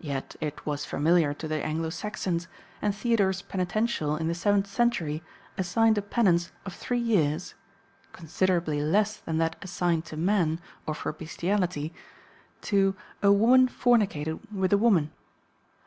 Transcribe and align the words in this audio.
Yet 0.00 0.34
it 0.40 0.64
was 0.64 0.86
familiar 0.86 1.34
to 1.34 1.46
the 1.46 1.62
Anglo 1.62 1.90
Saxons, 1.90 2.48
and 2.80 2.94
Theodore's 2.94 3.42
Penitential 3.42 4.16
in 4.16 4.26
the 4.26 4.34
seventh 4.34 4.66
century 4.66 5.22
assigned 5.58 5.98
a 5.98 6.00
penance 6.00 6.52
of 6.64 6.72
three 6.72 6.98
years 6.98 7.52
(considerably 8.14 8.80
less 8.80 9.18
than 9.18 9.36
that 9.36 9.56
assigned 9.60 10.06
to 10.06 10.16
men, 10.16 10.58
or 10.86 10.94
for 10.94 11.12
bestiality) 11.12 11.92
to 12.62 12.96
"a 13.22 13.30
woman 13.30 13.68
fornicating 13.68 14.40
with 14.50 14.72
a 14.72 14.78
woman." 14.78 15.12